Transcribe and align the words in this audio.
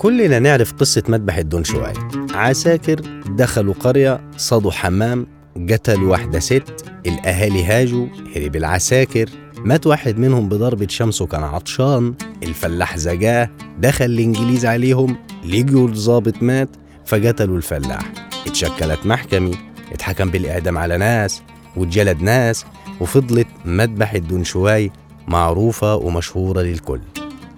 كلنا 0.00 0.38
نعرف 0.38 0.72
قصة 0.72 1.02
مذبح 1.08 1.36
الدون 1.36 1.64
شوي 1.64 1.92
عساكر 2.34 3.00
دخلوا 3.28 3.74
قرية 3.74 4.30
صادوا 4.36 4.70
حمام 4.70 5.26
قتلوا 5.70 6.10
واحدة 6.10 6.38
ست 6.38 6.84
الأهالي 7.06 7.64
هاجوا 7.64 8.06
هرب 8.36 8.56
العساكر. 8.56 9.28
مات 9.58 9.86
واحد 9.86 10.18
منهم 10.18 10.48
بضربة 10.48 10.86
شمس 10.88 11.22
وكان 11.22 11.42
عطشان. 11.42 12.14
الفلاح 12.42 12.96
زجاه 12.96 13.50
دخل 13.78 14.04
الإنجليز 14.04 14.66
عليهم. 14.66 15.16
لقيوا 15.44 15.88
الظابط 15.88 16.42
مات 16.42 16.68
فقتلوا 17.06 17.56
الفلاح. 17.56 18.12
اتشكلت 18.46 19.06
محكمة 19.06 19.54
اتحكم 19.92 20.30
بالإعدام 20.30 20.78
على 20.78 20.98
ناس 20.98 21.42
واتجلد 21.76 22.22
ناس 22.22 22.64
وفضلت 23.00 23.48
مذبح 23.64 24.12
الدنشواي 24.12 24.90
معروفة 25.28 25.94
ومشهورة 25.96 26.60
للكل. 26.60 27.00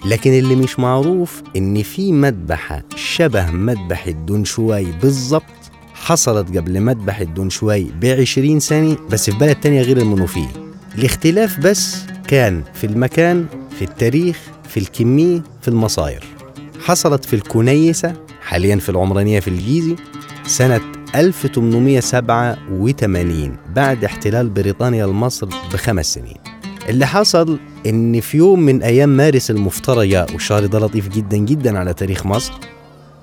لكن 0.05 0.33
اللي 0.33 0.57
مش 0.57 0.79
معروف 0.79 1.43
إن 1.57 1.83
في 1.83 2.13
مذبحة 2.13 2.83
شبه 2.97 3.51
مذبحة 3.51 4.07
دنشواي 4.07 4.87
بالظبط 5.03 5.43
حصلت 5.95 6.57
قبل 6.57 6.81
مذبحة 6.81 7.21
دنشواي 7.21 7.87
بعشرين 8.01 8.61
سنة 8.61 8.97
بس 9.11 9.31
في 9.31 9.39
بلد 9.39 9.57
تانية 9.57 9.83
غير 9.83 9.99
المنوفية. 9.99 10.49
الاختلاف 10.99 11.59
بس 11.59 11.97
كان 12.29 12.63
في 12.75 12.87
المكان 12.87 13.47
في 13.79 13.85
التاريخ 13.85 14.39
في 14.69 14.81
الكمية 14.81 15.43
في 15.61 15.69
المصاير. 15.69 16.25
حصلت 16.85 17.25
في 17.25 17.37
الكنيسة 17.37 18.15
حاليا 18.43 18.77
في 18.77 18.89
العمرانية 18.89 19.41
في 19.41 19.49
الجيزة 19.49 19.97
سنة 20.47 20.81
1887 21.15 23.57
بعد 23.75 24.05
احتلال 24.05 24.51
بريطانيا 24.51 25.07
لمصر 25.07 25.47
بخمس 25.73 26.15
سنين. 26.15 26.52
اللي 26.89 27.07
حصل 27.07 27.59
إن 27.87 28.21
في 28.21 28.37
يوم 28.37 28.61
من 28.61 28.83
أيام 28.83 29.09
مارس 29.17 29.51
المفترجة 29.51 30.27
والشهر 30.33 30.67
ده 30.67 30.79
لطيف 30.79 31.09
جدا 31.09 31.37
جدا 31.37 31.79
على 31.79 31.95
تاريخ 31.95 32.27
مصر 32.27 32.53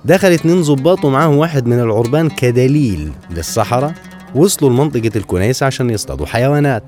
دخل 0.04 0.28
اتنين 0.28 0.62
ظباط 0.62 1.04
ومعاهم 1.04 1.36
واحد 1.36 1.66
من 1.66 1.80
العربان 1.80 2.28
كدليل 2.28 3.12
للصحراء 3.30 3.94
وصلوا 4.34 4.70
لمنطقة 4.70 5.10
الكنيسة 5.16 5.66
عشان 5.66 5.90
يصطادوا 5.90 6.26
حيوانات. 6.26 6.84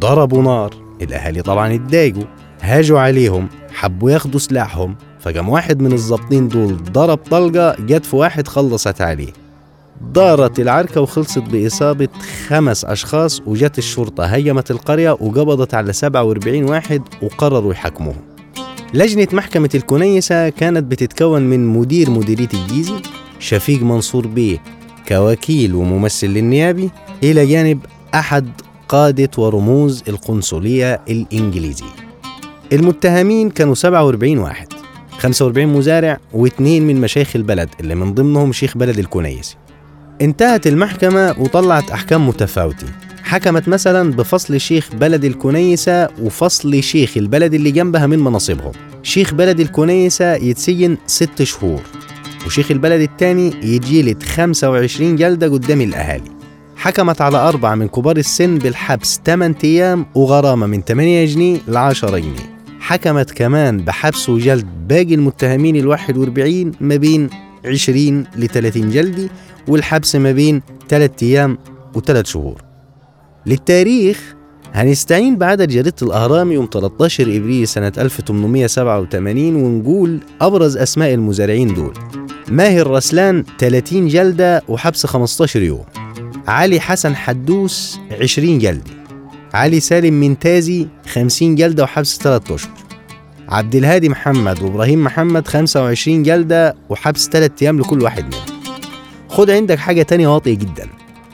ضربوا 0.00 0.42
نار 0.42 0.74
الأهالي 1.02 1.42
طبعا 1.42 1.74
اتضايقوا 1.74 2.24
هاجوا 2.60 3.00
عليهم 3.00 3.48
حبوا 3.72 4.10
ياخدوا 4.10 4.40
سلاحهم 4.40 4.96
فقام 5.20 5.48
واحد 5.48 5.82
من 5.82 5.92
الظابطين 5.92 6.48
دول 6.48 6.76
ضرب 6.92 7.18
طلقة 7.18 7.76
جت 7.80 8.06
في 8.06 8.16
واحد 8.16 8.48
خلصت 8.48 9.00
عليه. 9.00 9.32
دارت 10.00 10.60
العركة 10.60 11.00
وخلصت 11.00 11.38
بإصابة 11.38 12.08
خمس 12.48 12.84
أشخاص 12.84 13.42
وجت 13.46 13.78
الشرطة 13.78 14.24
هيمت 14.24 14.70
القرية 14.70 15.10
وقبضت 15.10 15.74
على 15.74 15.92
47 15.92 16.64
واحد 16.64 17.02
وقرروا 17.22 17.72
يحاكموهم 17.72 18.20
لجنة 18.94 19.28
محكمة 19.32 19.70
الكنيسة 19.74 20.48
كانت 20.48 20.84
بتتكون 20.84 21.42
من 21.42 21.66
مدير 21.66 22.10
مديرية 22.10 22.48
الجيزي 22.54 22.94
شفيق 23.38 23.82
منصور 23.82 24.26
بيه 24.26 24.58
كوكيل 25.08 25.74
وممثل 25.74 26.26
للنيابي 26.26 26.90
إلى 27.22 27.46
جانب 27.46 27.78
أحد 28.14 28.48
قادة 28.88 29.30
ورموز 29.38 30.02
القنصلية 30.08 31.00
الإنجليزية. 31.10 31.86
المتهمين 32.72 33.50
كانوا 33.50 33.74
47 33.74 34.38
واحد 34.38 34.66
45 35.18 35.66
مزارع 35.68 36.18
واثنين 36.32 36.86
من 36.86 37.00
مشايخ 37.00 37.36
البلد 37.36 37.68
اللي 37.80 37.94
من 37.94 38.14
ضمنهم 38.14 38.52
شيخ 38.52 38.76
بلد 38.76 38.98
الكنيسي 38.98 39.56
انتهت 40.22 40.66
المحكمة 40.66 41.34
وطلعت 41.38 41.90
أحكام 41.90 42.28
متفاوتة. 42.28 42.86
حكمت 43.22 43.68
مثلا 43.68 44.12
بفصل 44.12 44.60
شيخ 44.60 44.94
بلد 44.94 45.24
الكنيسة 45.24 46.08
وفصل 46.22 46.82
شيخ 46.82 47.16
البلد 47.16 47.54
اللي 47.54 47.70
جنبها 47.70 48.06
من 48.06 48.18
مناصبهم. 48.18 48.72
شيخ 49.02 49.34
بلد 49.34 49.60
الكنيسة 49.60 50.34
يتسجن 50.34 50.96
ست 51.06 51.42
شهور 51.42 51.80
وشيخ 52.46 52.70
البلد 52.70 53.00
التاني 53.00 53.52
يتجلد 53.62 54.22
25 54.22 55.16
جلدة 55.16 55.48
قدام 55.48 55.80
الأهالي. 55.80 56.30
حكمت 56.76 57.20
على 57.20 57.38
أربعة 57.38 57.74
من 57.74 57.88
كبار 57.88 58.16
السن 58.16 58.58
بالحبس 58.58 59.20
8 59.26 59.54
أيام 59.64 60.06
وغرامة 60.14 60.66
من 60.66 60.82
8 60.82 61.24
جنيه 61.24 61.58
ل 61.68 61.76
10 61.76 62.18
جنيه. 62.18 62.58
حكمت 62.80 63.30
كمان 63.30 63.78
بحبس 63.84 64.28
وجلد 64.28 64.66
باقي 64.88 65.14
المتهمين 65.14 65.76
ال 65.76 65.86
41 65.86 66.72
ما 66.80 66.96
بين 66.96 67.30
20 67.64 68.24
ل 68.36 68.46
30 68.46 68.90
جلدي 68.90 69.28
والحبس 69.68 70.16
ما 70.16 70.32
بين 70.32 70.62
3 70.88 71.26
أيام 71.26 71.58
و3 71.96 72.22
شهور. 72.22 72.62
للتاريخ 73.46 74.34
هنستعين 74.74 75.36
بعدد 75.36 75.68
جريدة 75.68 75.94
الأهرام 76.02 76.52
يوم 76.52 76.68
13 76.72 77.22
إبريل 77.22 77.68
سنة 77.68 77.92
1887 77.98 79.56
ونقول 79.56 80.20
أبرز 80.40 80.76
أسماء 80.76 81.14
المزارعين 81.14 81.74
دول. 81.74 81.92
ماهر 82.48 82.90
رسلان 82.90 83.44
30 83.58 84.08
جلدة 84.08 84.62
وحبس 84.68 85.06
15 85.06 85.62
يوم. 85.62 85.84
علي 86.46 86.80
حسن 86.80 87.16
حدوس 87.16 87.98
20 88.20 88.58
جلدة. 88.58 88.90
علي 89.54 89.80
سالم 89.80 90.14
منتازي 90.14 90.86
50 91.06 91.54
جلدة 91.54 91.82
وحبس 91.82 92.18
3 92.18 92.54
أشهر 92.54 92.87
عبد 93.48 93.74
الهادي 93.74 94.08
محمد 94.08 94.62
وإبراهيم 94.62 95.04
محمد 95.04 95.48
25 95.48 96.22
جلدة 96.22 96.76
وحبس 96.88 97.28
3 97.28 97.52
أيام 97.62 97.80
لكل 97.80 98.02
واحد 98.02 98.24
منهم. 98.24 98.60
خد 99.28 99.50
عندك 99.50 99.78
حاجة 99.78 100.02
تانية 100.02 100.28
واطية 100.28 100.54
جدا. 100.54 100.88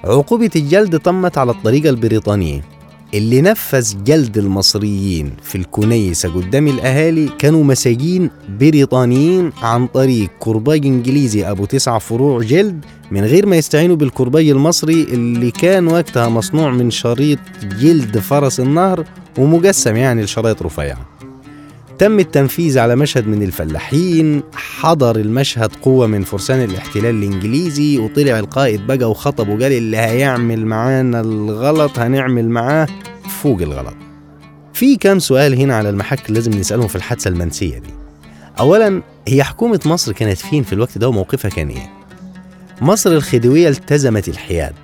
عقوبة 0.04 0.50
الجلد 0.56 1.00
تمت 1.00 1.38
على 1.38 1.50
الطريقة 1.50 1.90
البريطانية. 1.90 2.64
اللي 3.14 3.40
نفذ 3.40 4.04
جلد 4.04 4.38
المصريين 4.38 5.32
في 5.42 5.58
الكنيسة 5.58 6.34
قدام 6.34 6.68
الأهالي 6.68 7.28
كانوا 7.38 7.64
مساجين 7.64 8.30
بريطانيين 8.48 9.52
عن 9.62 9.86
طريق 9.86 10.30
كرباج 10.38 10.86
إنجليزي 10.86 11.50
أبو 11.50 11.64
تسع 11.64 11.98
فروع 11.98 12.42
جلد 12.42 12.84
من 13.10 13.24
غير 13.24 13.46
ما 13.46 13.56
يستعينوا 13.56 13.96
بالكرباج 13.96 14.48
المصري 14.48 15.02
اللي 15.02 15.50
كان 15.50 15.86
وقتها 15.86 16.28
مصنوع 16.28 16.70
من 16.70 16.90
شريط 16.90 17.38
جلد 17.80 18.18
فرس 18.18 18.60
النهر 18.60 19.04
ومقسم 19.38 19.96
يعني 19.96 20.22
لشرايط 20.22 20.62
رفيعة. 20.62 21.13
تم 22.04 22.18
التنفيذ 22.18 22.78
على 22.78 22.96
مشهد 22.96 23.26
من 23.28 23.42
الفلاحين. 23.42 24.42
حضر 24.54 25.16
المشهد 25.16 25.70
قوة 25.82 26.06
من 26.06 26.22
فرسان 26.22 26.64
الاحتلال 26.64 27.14
الإنجليزي 27.22 27.98
وطلع 27.98 28.38
القائد 28.38 28.86
بقى 28.86 29.10
وخطب 29.10 29.48
وقال 29.48 29.72
اللي 29.72 29.96
هيعمل 29.96 30.66
معانا 30.66 31.20
الغلط 31.20 31.98
هنعمل 31.98 32.48
معاه 32.48 32.88
فوق 33.42 33.60
الغلط. 33.62 33.94
في 34.72 34.96
كام 34.96 35.18
سؤال 35.18 35.54
هنا 35.54 35.76
على 35.76 35.90
المحك 35.90 36.30
لازم 36.30 36.50
نسألهم 36.52 36.88
في 36.88 36.96
الحادثة 36.96 37.28
المنسية 37.28 37.78
دي. 37.78 37.90
أولا 38.60 39.02
هي 39.28 39.44
حكومة 39.44 39.80
مصر 39.86 40.12
كانت 40.12 40.38
فين 40.38 40.62
في 40.62 40.72
الوقت 40.72 40.98
ده 40.98 41.08
وموقفها 41.08 41.50
كان 41.50 41.68
إيه؟ 41.68 41.90
مصر 42.80 43.10
الخديوية 43.12 43.68
التزمت 43.68 44.28
الحياد. 44.28 44.74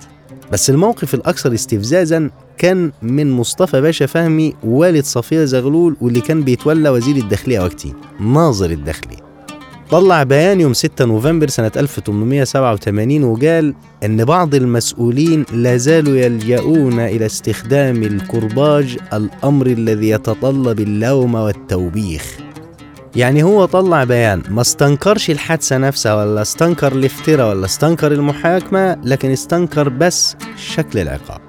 بس 0.51 0.69
الموقف 0.69 1.13
الأكثر 1.13 1.53
استفزازا 1.53 2.29
كان 2.57 2.91
من 3.01 3.31
مصطفى 3.31 3.81
باشا 3.81 4.05
فهمي 4.05 4.53
والد 4.63 5.03
صفية 5.03 5.45
زغلول 5.45 5.95
واللي 6.01 6.21
كان 6.21 6.43
بيتولى 6.43 6.89
وزير 6.89 7.15
الداخلية 7.15 7.59
وقتي 7.59 7.93
ناظر 8.19 8.71
الداخلية. 8.71 9.17
طلع 9.91 10.23
بيان 10.23 10.61
يوم 10.61 10.73
6 10.73 11.05
نوفمبر 11.05 11.47
سنة 11.47 11.71
1887 11.77 13.23
وقال 13.23 13.73
إن 14.03 14.25
بعض 14.25 14.55
المسؤولين 14.55 15.45
لا 15.53 15.77
زالوا 15.77 16.17
يلجؤون 16.17 16.99
إلى 16.99 17.25
استخدام 17.25 18.03
الكرباج 18.03 18.97
الأمر 19.13 19.67
الذي 19.67 20.09
يتطلب 20.09 20.79
اللوم 20.79 21.35
والتوبيخ. 21.35 22.50
يعني 23.15 23.43
هو 23.43 23.65
طلع 23.65 24.03
بيان 24.03 24.41
ما 24.49 24.61
استنكرش 24.61 25.29
الحادثة 25.29 25.77
نفسها 25.77 26.15
ولا 26.15 26.41
استنكر 26.41 26.91
الافتراء 26.91 27.49
ولا 27.49 27.65
استنكر 27.65 28.11
المحاكمة 28.11 28.97
لكن 29.03 29.31
استنكر 29.31 29.89
بس 29.89 30.35
شكل 30.57 30.99
العقاب. 30.99 31.39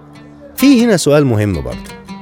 في 0.57 0.85
هنا 0.85 0.97
سؤال 0.97 1.27
مهم 1.27 1.53
برضه. 1.53 1.79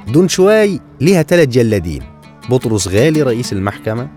دون 0.09 0.29
شواي 0.29 0.81
ليها 1.01 1.23
ثلاث 1.23 1.49
جلادين. 1.49 2.03
بطرس 2.51 2.89
غالي 2.89 3.23
رئيس 3.23 3.53
المحكمة. 3.53 4.09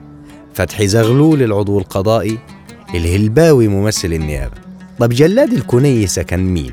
فتحي 0.54 0.88
زغلول 0.88 1.44
العضو 1.44 1.80
القضائي. 1.80 2.40
الهلباوي 2.96 3.68
ممثل 3.68 4.14
النيابة. 4.14 4.56
طب 5.00 5.10
جلاد 5.10 5.54
الكنيسة 5.54 6.22
كان 6.22 6.40
مين؟ 6.40 6.72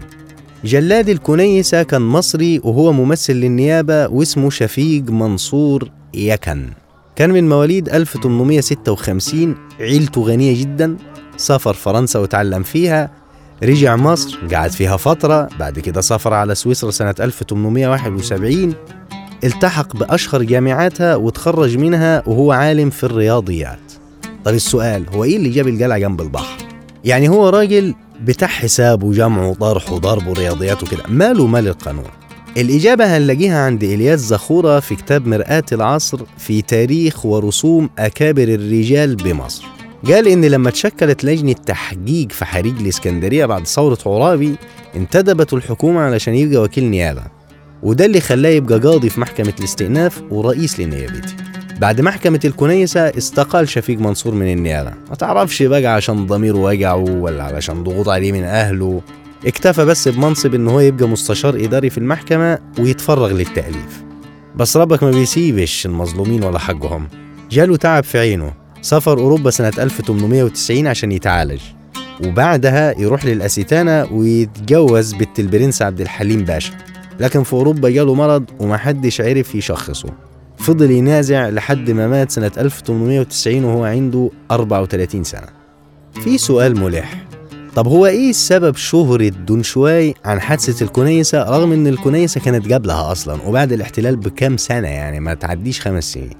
جلاد 0.64 1.08
الكنيسة 1.08 1.82
كان 1.82 2.02
مصري 2.02 2.60
وهو 2.64 2.92
ممثل 2.92 3.32
للنيابة 3.32 4.08
واسمه 4.08 4.50
شفيق 4.50 5.10
منصور 5.10 5.90
يكن. 6.14 6.70
كان 7.20 7.30
من 7.30 7.48
مواليد 7.48 7.88
1856 7.88 9.56
عيلته 9.80 10.22
غنية 10.22 10.60
جدا 10.60 10.96
سافر 11.36 11.74
فرنسا 11.74 12.18
وتعلم 12.18 12.62
فيها 12.62 13.10
رجع 13.62 13.96
مصر 13.96 14.38
قعد 14.54 14.70
فيها 14.70 14.96
فترة 14.96 15.48
بعد 15.58 15.78
كده 15.78 16.00
سافر 16.00 16.34
على 16.34 16.54
سويسرا 16.54 16.90
سنة 16.90 17.14
1871 17.20 18.74
التحق 19.44 19.96
بأشهر 19.96 20.42
جامعاتها 20.42 21.16
وتخرج 21.16 21.76
منها 21.76 22.22
وهو 22.26 22.52
عالم 22.52 22.90
في 22.90 23.04
الرياضيات 23.04 23.92
طب 24.44 24.54
السؤال 24.54 25.04
هو 25.14 25.24
إيه 25.24 25.36
اللي 25.36 25.48
جاب 25.48 25.68
القلعة 25.68 25.98
جنب 25.98 26.20
البحر؟ 26.20 26.56
يعني 27.04 27.28
هو 27.28 27.48
راجل 27.48 27.94
بتاع 28.22 28.48
حساب 28.48 29.02
وجمع 29.02 29.42
وطرح 29.46 29.92
وضرب 29.92 30.26
ورياضيات 30.26 30.82
وكده 30.82 31.02
ماله 31.08 31.46
مال 31.46 31.68
القانون 31.68 32.04
الإجابة 32.56 33.16
هنلاقيها 33.16 33.58
عند 33.58 33.84
إلياس 33.84 34.20
زخورة 34.20 34.80
في 34.80 34.94
كتاب 34.96 35.26
مرآة 35.26 35.64
العصر 35.72 36.20
في 36.38 36.62
تاريخ 36.62 37.26
ورسوم 37.26 37.90
أكابر 37.98 38.42
الرجال 38.42 39.16
بمصر. 39.16 39.64
قال 40.06 40.28
إن 40.28 40.44
لما 40.44 40.70
تشكلت 40.70 41.24
لجنة 41.24 41.52
تحقيق 41.52 42.32
في 42.32 42.44
حريق 42.44 42.74
الإسكندرية 42.80 43.46
بعد 43.46 43.66
ثورة 43.66 43.98
عرابي 44.06 44.54
انتدبت 44.96 45.52
الحكومة 45.52 46.00
علشان 46.00 46.34
يبقى 46.34 46.62
وكيل 46.62 46.84
نيابة. 46.84 47.22
وده 47.82 48.04
اللي 48.04 48.20
خلاه 48.20 48.50
يبقى 48.50 48.78
قاضي 48.78 49.10
في 49.10 49.20
محكمة 49.20 49.52
الاستئناف 49.58 50.22
ورئيس 50.30 50.80
لنيابتي 50.80 51.34
بعد 51.80 52.00
محكمة 52.00 52.40
الكنيسة 52.44 53.00
استقال 53.00 53.68
شفيق 53.68 53.98
منصور 53.98 54.34
من 54.34 54.52
النيابة. 54.52 54.90
ما 55.10 55.14
تعرفش 55.16 55.62
بقى 55.62 55.86
عشان 55.86 56.26
ضميره 56.26 56.58
وجعه 56.58 56.96
ولا 56.96 57.42
علشان 57.44 57.84
ضغوط 57.84 58.08
عليه 58.08 58.32
من 58.32 58.44
أهله. 58.44 59.00
اكتفى 59.46 59.84
بس 59.84 60.08
بمنصب 60.08 60.54
ان 60.54 60.68
هو 60.68 60.80
يبقى 60.80 61.08
مستشار 61.08 61.56
إداري 61.64 61.90
في 61.90 61.98
المحكمة 61.98 62.58
ويتفرغ 62.78 63.32
للتأليف. 63.32 64.02
بس 64.56 64.76
ربك 64.76 65.02
ما 65.02 65.10
بيسيبش 65.10 65.86
المظلومين 65.86 66.44
ولا 66.44 66.58
حقهم. 66.58 67.08
جاله 67.50 67.76
تعب 67.76 68.04
في 68.04 68.18
عينه. 68.18 68.52
سافر 68.82 69.18
أوروبا 69.18 69.50
سنة 69.50 69.72
1890 69.78 70.86
عشان 70.86 71.12
يتعالج. 71.12 71.60
وبعدها 72.26 73.00
يروح 73.00 73.24
للأسيتانا 73.24 74.04
ويتجوز 74.12 75.12
بنت 75.14 75.40
البرنس 75.40 75.82
عبد 75.82 76.00
الحليم 76.00 76.44
باشا. 76.44 76.72
لكن 77.20 77.42
في 77.42 77.52
أوروبا 77.52 77.88
جاله 77.90 78.14
مرض 78.14 78.44
ومحدش 78.60 79.20
عرف 79.20 79.54
يشخصه. 79.54 80.08
فضل 80.58 80.90
ينازع 80.90 81.48
لحد 81.48 81.90
ما 81.90 82.08
مات 82.08 82.30
سنة 82.30 82.52
1890 82.58 83.64
وهو 83.64 83.84
عنده 83.84 84.30
34 84.50 85.24
سنة. 85.24 85.46
في 86.24 86.38
سؤال 86.38 86.80
ملح. 86.80 87.29
طب 87.76 87.88
هو 87.88 88.06
إيه 88.06 88.32
سبب 88.32 88.76
شهرة 88.76 89.28
دون 89.28 89.62
شواي 89.62 90.14
عن 90.24 90.40
حادثة 90.40 90.84
الكنيسة 90.84 91.42
رغم 91.42 91.72
إن 91.72 91.86
الكنيسة 91.86 92.40
كانت 92.40 92.72
قبلها 92.72 93.12
أصلا 93.12 93.38
وبعد 93.46 93.72
الاحتلال 93.72 94.16
بكام 94.16 94.56
سنة 94.56 94.88
يعني 94.88 95.20
ما 95.20 95.34
تعديش 95.34 95.80
خمس 95.80 96.12
سنين؟ 96.12 96.30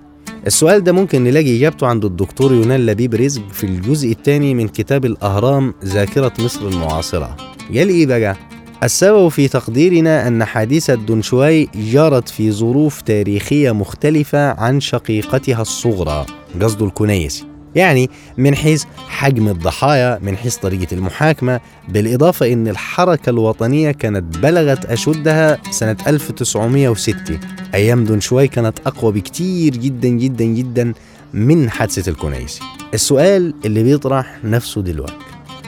السؤال 0.46 0.84
ده 0.84 0.92
ممكن 0.92 1.24
نلاقي 1.24 1.56
إجابته 1.58 1.86
عند 1.86 2.04
الدكتور 2.04 2.52
يونان 2.52 2.86
لبيب 2.86 3.14
رزق 3.14 3.42
في 3.52 3.64
الجزء 3.64 4.10
الثاني 4.12 4.54
من 4.54 4.68
كتاب 4.68 5.04
الأهرام 5.04 5.74
ذاكرة 5.84 6.32
مصر 6.38 6.68
المعاصرة. 6.68 7.36
قال 7.74 7.88
إيه 7.88 8.06
بقى؟ 8.06 8.36
السبب 8.82 9.28
في 9.28 9.48
تقديرنا 9.48 10.28
أن 10.28 10.44
حادثة 10.44 10.94
دونشواي 10.94 11.68
جرت 11.74 12.28
في 12.28 12.52
ظروف 12.52 13.00
تاريخية 13.00 13.72
مختلفة 13.72 14.48
عن 14.60 14.80
شقيقتها 14.80 15.62
الصغرى 15.62 16.26
قصد 16.62 16.82
الكنيسي. 16.82 17.44
يعني 17.74 18.10
من 18.38 18.54
حيث 18.54 18.84
حجم 19.08 19.48
الضحايا 19.48 20.18
من 20.22 20.36
حيث 20.36 20.56
طريقة 20.56 20.94
المحاكمة 20.94 21.60
بالإضافة 21.88 22.52
أن 22.52 22.68
الحركة 22.68 23.30
الوطنية 23.30 23.90
كانت 23.90 24.38
بلغت 24.38 24.84
أشدها 24.84 25.58
سنة 25.70 25.96
1906 26.06 27.38
أيام 27.74 28.04
دنشواي 28.04 28.48
كانت 28.48 28.78
أقوى 28.86 29.12
بكتير 29.12 29.76
جدا 29.76 30.08
جدا 30.08 30.44
جدا 30.44 30.92
من 31.34 31.70
حادثة 31.70 32.10
الكنيسي 32.10 32.60
السؤال 32.94 33.54
اللي 33.64 33.82
بيطرح 33.82 34.38
نفسه 34.44 34.82
دلوقتي 34.82 35.14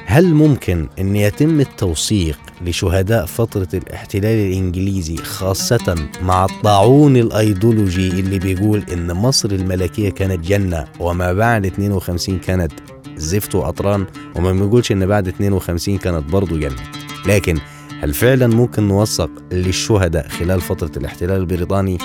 هل 0.06 0.34
ممكن 0.34 0.88
أن 0.98 1.16
يتم 1.16 1.60
التوثيق 1.60 2.38
لشهداء 2.66 3.26
فترة 3.26 3.68
الاحتلال 3.74 4.46
الإنجليزي 4.46 5.16
خاصة 5.16 6.08
مع 6.22 6.44
الطاعون 6.44 7.16
الأيديولوجي 7.16 8.08
اللي 8.08 8.38
بيقول 8.38 8.84
إن 8.92 9.12
مصر 9.12 9.50
الملكية 9.50 10.10
كانت 10.10 10.46
جنة 10.46 10.84
وما 11.00 11.32
بعد 11.32 11.66
52 11.66 12.38
كانت 12.38 12.72
زفت 13.16 13.54
وقطران 13.54 14.06
وما 14.36 14.52
بيقولش 14.52 14.92
إن 14.92 15.06
بعد 15.06 15.28
52 15.28 15.98
كانت 15.98 16.32
برضو 16.32 16.58
جنة. 16.58 16.82
لكن 17.26 17.58
هل 18.00 18.14
فعلا 18.14 18.46
ممكن 18.46 18.88
نوثق 18.88 19.30
للشهداء 19.52 20.28
خلال 20.28 20.60
فترة 20.60 20.90
الاحتلال 20.96 21.40
البريطاني؟ 21.40 21.98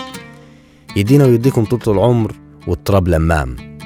يدينا 0.95 1.25
ويديكم 1.25 1.65
طول 1.65 1.95
العمر 1.95 2.35
والتراب 2.67 3.07
لمام. 3.07 3.76